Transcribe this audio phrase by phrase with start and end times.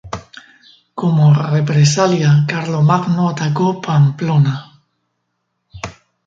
[0.95, 4.81] Como represalia, Carlomagno atacó Pamplona.